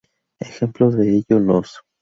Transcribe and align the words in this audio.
Ejemplo 0.39 0.89
de 0.89 1.15
ello 1.17 1.37
los 1.37 1.83